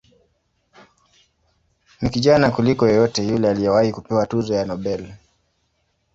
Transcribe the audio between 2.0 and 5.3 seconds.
Ni kijana kuliko yeyote yule aliyewahi kupewa tuzo ya Nobel.